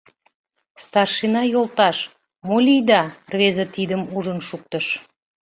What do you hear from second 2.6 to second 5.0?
лийда?!..— рвезе тидым ужын шуктыш.